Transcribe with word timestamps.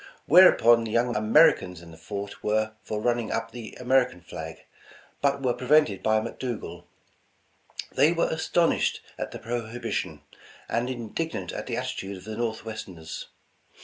Whereupon 0.25 0.83
the 0.83 0.89
young 0.91 1.13
Ameri 1.13 1.55
cans 1.59 1.79
in 1.79 1.91
the 1.91 1.95
fort 1.95 2.43
were 2.43 2.71
for 2.81 2.99
running 2.99 3.31
up 3.31 3.51
the 3.51 3.77
American 3.79 4.21
flag, 4.21 4.63
but 5.21 5.43
were 5.43 5.53
prevented 5.53 6.01
by 6.01 6.19
McDougal. 6.19 6.85
They 7.91 8.11
were 8.11 8.31
as 8.31 8.49
tonished 8.49 9.01
at 9.19 9.29
the 9.29 9.37
prohibition, 9.37 10.23
and 10.67 10.89
indignant 10.89 11.51
at 11.51 11.67
the 11.67 11.75
atti 11.75 11.97
tude 11.99 12.17
of 12.17 12.23
the 12.23 12.35
Northwesters. 12.35 13.25